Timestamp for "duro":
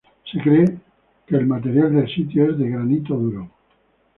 3.15-3.51